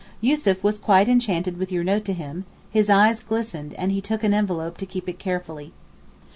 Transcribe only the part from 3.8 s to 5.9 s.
he took an envelope to keep it carefully.